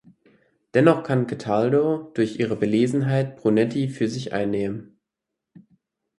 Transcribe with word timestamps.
Dennoch 0.73 1.03
kann 1.03 1.27
Cataldo 1.27 2.09
durch 2.15 2.39
ihre 2.39 2.55
Belesenheit 2.55 3.37
Brunetti 3.37 3.87
für 3.87 4.07
sich 4.07 4.33
einnehmen. 4.33 4.99